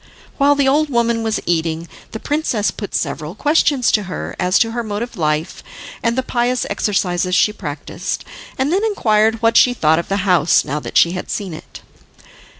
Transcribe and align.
While 0.39 0.55
the 0.55 0.67
old 0.67 0.89
woman 0.89 1.21
was 1.21 1.39
eating, 1.45 1.87
the 2.09 2.19
princess 2.19 2.71
put 2.71 2.95
several 2.95 3.35
questions 3.35 3.91
to 3.91 4.05
her 4.09 4.35
as 4.39 4.57
to 4.57 4.71
her 4.71 4.81
mode 4.81 5.03
of 5.03 5.15
life, 5.15 5.63
and 6.01 6.17
the 6.17 6.23
pious 6.23 6.65
exercises 6.71 7.35
she 7.35 7.53
practiced, 7.53 8.25
and 8.57 8.73
then 8.73 8.83
inquired 8.83 9.43
what 9.43 9.57
she 9.57 9.75
thought 9.75 9.99
of 9.99 10.07
the 10.07 10.25
house 10.25 10.65
now 10.65 10.79
that 10.79 10.97
she 10.97 11.11
had 11.11 11.29
seen 11.29 11.53
it. 11.53 11.81